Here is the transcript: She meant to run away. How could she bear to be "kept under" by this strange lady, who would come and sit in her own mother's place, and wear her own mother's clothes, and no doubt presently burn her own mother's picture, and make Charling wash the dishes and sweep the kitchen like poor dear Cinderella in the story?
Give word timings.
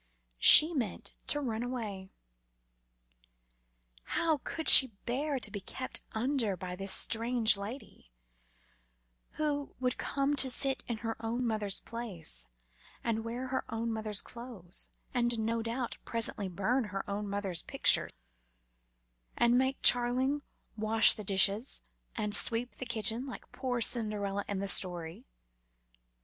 She 0.39 0.73
meant 0.73 1.13
to 1.27 1.39
run 1.39 1.61
away. 1.61 2.09
How 4.15 4.39
could 4.43 4.67
she 4.67 4.87
bear 5.05 5.37
to 5.37 5.51
be 5.51 5.59
"kept 5.59 6.01
under" 6.13 6.57
by 6.57 6.75
this 6.75 6.91
strange 6.91 7.55
lady, 7.55 8.09
who 9.33 9.75
would 9.79 9.99
come 9.99 10.31
and 10.31 10.39
sit 10.39 10.83
in 10.87 10.97
her 11.05 11.15
own 11.23 11.45
mother's 11.45 11.81
place, 11.81 12.47
and 13.03 13.23
wear 13.23 13.49
her 13.49 13.63
own 13.69 13.93
mother's 13.93 14.23
clothes, 14.23 14.89
and 15.13 15.37
no 15.37 15.61
doubt 15.61 15.97
presently 16.03 16.49
burn 16.49 16.85
her 16.85 17.07
own 17.07 17.29
mother's 17.29 17.61
picture, 17.61 18.09
and 19.37 19.55
make 19.55 19.83
Charling 19.83 20.41
wash 20.75 21.13
the 21.13 21.23
dishes 21.23 21.83
and 22.15 22.33
sweep 22.33 22.77
the 22.77 22.87
kitchen 22.87 23.27
like 23.27 23.51
poor 23.51 23.77
dear 23.77 23.81
Cinderella 23.83 24.45
in 24.47 24.57
the 24.57 24.67
story? 24.67 25.25